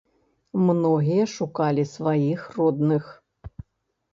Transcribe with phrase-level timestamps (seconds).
[0.69, 3.05] Многія шукалі сваіх родных.